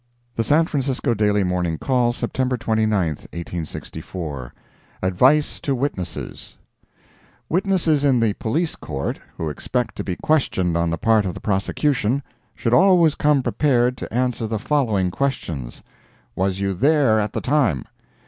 [0.35, 4.51] The San Francisco Daily Morning Call, September 29, 1864
[5.03, 6.57] ADVICE TO WITNESSES
[7.47, 11.39] Witnesses in the Police Court, who expect to be questioned on the part of the
[11.39, 12.23] prosecution,
[12.55, 15.83] should always come prepared to answer the following questions:
[16.35, 17.85] "Was you there, at the time?"